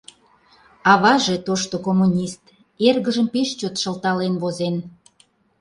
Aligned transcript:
Аваже, 0.91 1.35
тошто 1.45 1.75
коммунист, 1.85 2.43
эргыжым 2.87 3.27
пеш 3.33 3.49
чот 3.59 3.75
шылтален 3.81 4.33
возен. 4.41 4.75